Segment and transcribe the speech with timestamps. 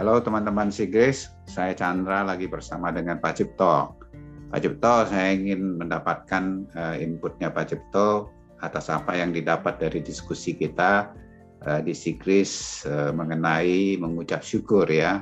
[0.00, 4.00] Halo teman-teman Sigris, saya Chandra lagi bersama dengan Pak Cipto.
[4.48, 8.32] Pak Cipto, saya ingin mendapatkan uh, inputnya Pak Cipto
[8.64, 11.12] atas apa yang didapat dari diskusi kita
[11.68, 15.20] uh, di Sigris uh, mengenai mengucap syukur ya,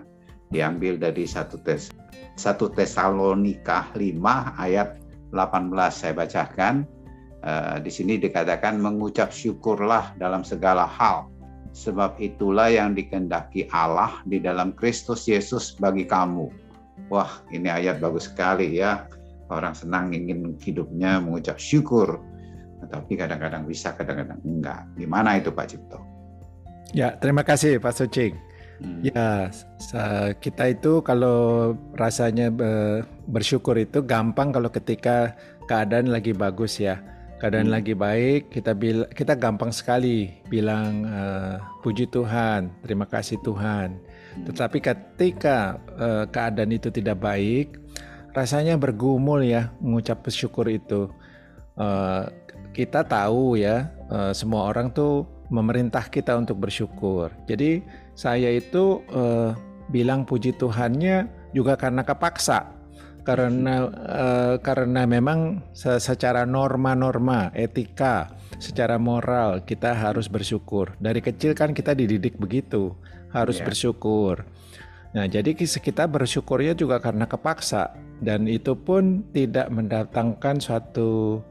[0.55, 1.91] diambil dari satu tes
[2.39, 4.15] satu Tesalonika 5
[4.63, 4.95] ayat
[5.35, 6.87] 18 saya bacakan.
[7.83, 11.27] Di sini dikatakan mengucap syukurlah dalam segala hal
[11.79, 16.51] sebab itulah yang dikehendaki Allah di dalam Kristus Yesus bagi kamu.
[17.07, 19.07] Wah, ini ayat bagus sekali ya.
[19.49, 22.21] Orang senang ingin hidupnya mengucap syukur,
[22.91, 24.85] tapi kadang-kadang bisa, kadang-kadang enggak.
[24.99, 25.99] Gimana itu Pak Cipto?
[26.93, 28.35] Ya, terima kasih Pak Sucing.
[28.83, 29.01] Hmm.
[29.03, 29.49] Ya,
[30.39, 32.53] kita itu kalau rasanya
[33.25, 35.33] bersyukur itu gampang kalau ketika
[35.65, 37.01] keadaan lagi bagus ya
[37.39, 37.77] keadaan hmm.
[37.79, 44.45] lagi baik kita bil kita gampang sekali bilang uh, puji Tuhan terima kasih Tuhan hmm.
[44.51, 47.79] tetapi ketika uh, keadaan itu tidak baik
[48.35, 51.09] rasanya bergumul ya mengucap bersyukur itu
[51.79, 52.27] uh,
[52.75, 57.81] kita tahu ya uh, semua orang tuh memerintah kita untuk bersyukur jadi
[58.19, 59.55] saya itu uh,
[59.89, 62.78] bilang puji Tuhannya juga karena kepaksa
[63.29, 70.97] karena uh, karena memang secara norma-norma etika secara moral kita harus bersyukur.
[70.97, 72.97] Dari kecil kan kita dididik begitu
[73.29, 73.69] harus yeah.
[73.69, 74.49] bersyukur.
[75.13, 77.93] Nah jadi kita bersyukurnya juga karena kepaksa
[78.25, 81.45] dan itu pun tidak mendatangkan suatu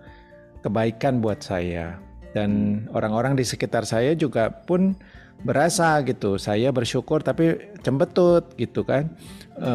[0.66, 2.02] kebaikan buat saya.
[2.34, 4.98] Dan orang-orang di sekitar saya juga pun
[5.46, 9.14] berasa gitu saya bersyukur tapi cembetut gitu kan.
[9.58, 9.74] E,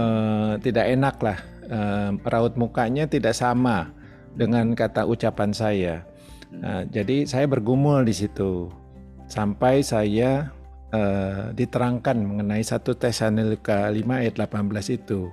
[0.62, 3.92] tidak enak lah uh, raut mukanya tidak sama
[4.34, 5.94] dengan kata ucapan saya.
[6.52, 8.68] Uh, jadi saya bergumul di situ
[9.28, 10.52] sampai saya
[10.92, 15.32] uh, diterangkan mengenai satu Tesalonika 5 ayat 18 itu.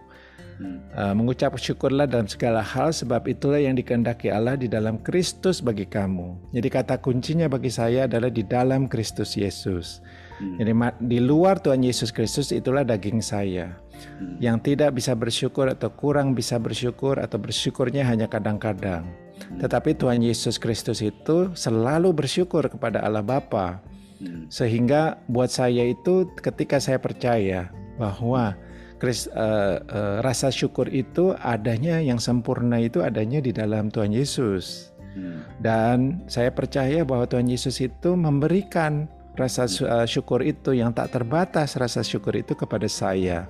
[0.60, 5.88] Uh, mengucap syukurlah dalam segala hal sebab itulah yang dikehendaki Allah di dalam Kristus bagi
[5.88, 6.52] kamu.
[6.52, 10.04] Jadi kata kuncinya bagi saya adalah di dalam Kristus Yesus.
[10.36, 10.60] Hmm.
[10.60, 10.72] Jadi
[11.08, 13.80] di luar Tuhan Yesus Kristus itulah daging saya.
[14.20, 14.36] Hmm.
[14.40, 19.06] Yang tidak bisa bersyukur atau kurang bisa bersyukur atau bersyukurnya hanya kadang-kadang.
[19.06, 19.60] Hmm.
[19.60, 23.80] Tetapi Tuhan Yesus Kristus itu selalu bersyukur kepada Allah Bapa.
[24.20, 24.48] Hmm.
[24.52, 28.56] Sehingga buat saya itu ketika saya percaya bahwa
[29.00, 34.92] Chris, uh, uh, rasa syukur itu adanya yang sempurna itu adanya di dalam Tuhan Yesus.
[35.16, 35.42] Hmm.
[35.64, 39.08] Dan saya percaya bahwa Tuhan Yesus itu memberikan
[39.40, 43.48] rasa uh, syukur itu yang tak terbatas rasa syukur itu kepada saya.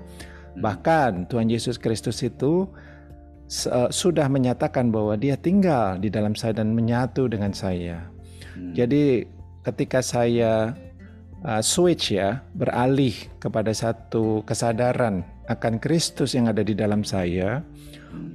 [0.55, 0.61] Hmm.
[0.63, 2.67] Bahkan Tuhan Yesus Kristus itu
[3.69, 8.05] uh, sudah menyatakan bahwa Dia tinggal di dalam saya dan menyatu dengan saya.
[8.55, 8.73] Hmm.
[8.73, 9.25] Jadi
[9.65, 10.73] ketika saya
[11.43, 17.65] uh, switch ya, beralih kepada satu kesadaran akan Kristus yang ada di dalam saya,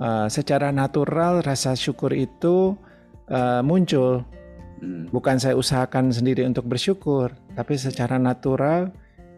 [0.03, 2.75] uh, secara natural rasa syukur itu
[3.31, 4.27] uh, muncul.
[4.83, 5.07] Hmm.
[5.15, 8.91] Bukan saya usahakan sendiri untuk bersyukur, tapi secara natural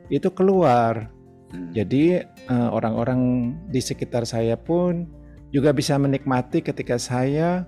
[0.09, 1.16] itu keluar.
[1.51, 1.71] Hmm.
[1.71, 5.07] Jadi uh, orang-orang di sekitar saya pun
[5.55, 7.65] juga bisa menikmati ketika saya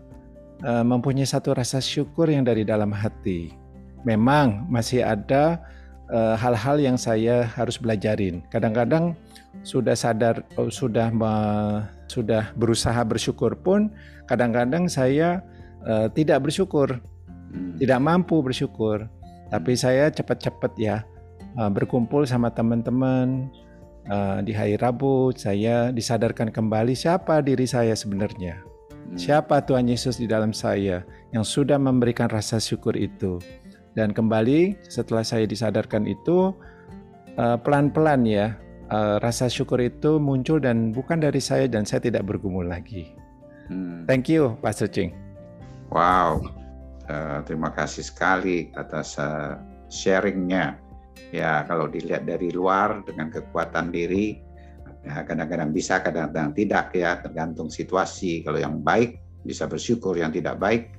[0.67, 3.55] uh, mempunyai satu rasa syukur yang dari dalam hati.
[4.07, 5.59] Memang masih ada
[6.41, 8.41] hal-hal uh, yang saya harus belajarin.
[8.49, 9.13] Kadang-kadang
[9.61, 11.13] sudah sadar oh, sudah
[12.09, 13.93] sudah berusaha bersyukur pun
[14.25, 15.43] kadang-kadang saya
[16.15, 17.03] tidak bersyukur
[17.51, 17.77] hmm.
[17.83, 19.11] tidak mampu bersyukur
[19.51, 19.83] tapi hmm.
[19.83, 21.03] saya cepat-cepat ya
[21.75, 23.51] berkumpul sama teman-teman
[24.11, 29.17] uh, di hari Rabu saya disadarkan kembali siapa diri saya sebenarnya hmm.
[29.17, 33.39] siapa Tuhan Yesus di dalam saya yang sudah memberikan rasa syukur itu
[33.97, 36.55] dan kembali setelah saya disadarkan itu
[37.39, 38.47] pelan-pelan uh, ya
[38.91, 43.13] uh, rasa syukur itu muncul dan bukan dari saya dan saya tidak bergumul lagi.
[43.69, 44.09] Hmm.
[44.09, 45.13] Thank you, Pastor Ching.
[45.93, 46.45] Wow,
[47.09, 49.57] uh, terima kasih sekali atas uh,
[49.93, 50.77] sharingnya.
[51.29, 54.41] Ya, kalau dilihat dari luar dengan kekuatan diri,
[55.05, 58.41] ya kadang-kadang bisa, kadang-kadang tidak ya, tergantung situasi.
[58.43, 60.93] Kalau yang baik bisa bersyukur, yang tidak baik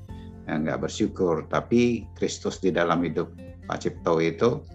[0.50, 1.46] ya nggak bersyukur.
[1.50, 3.34] Tapi Kristus di dalam hidup
[3.70, 4.66] Pak Cipto itu,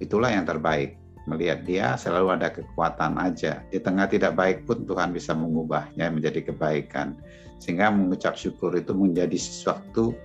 [0.00, 0.96] itulah yang terbaik
[1.28, 3.60] melihat dia selalu ada kekuatan aja.
[3.68, 7.20] Di tengah tidak baik pun Tuhan bisa mengubahnya menjadi kebaikan.
[7.60, 10.16] Sehingga mengucap syukur itu menjadi sesuatu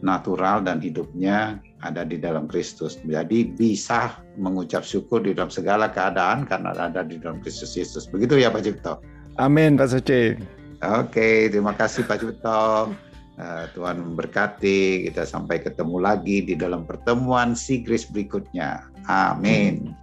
[0.00, 3.00] natural dan hidupnya ada di dalam Kristus.
[3.04, 8.08] Jadi bisa mengucap syukur di dalam segala keadaan karena ada di dalam Kristus Yesus.
[8.08, 9.00] Begitu ya Pak Cipto?
[9.36, 10.36] Amin Pak Suci.
[10.80, 12.92] Oke, terima kasih Pak Cipto.
[13.40, 15.08] Eh, Tuhan memberkati.
[15.08, 18.84] Kita sampai ketemu lagi di dalam pertemuan Sigris berikutnya.
[19.08, 19.96] Amin.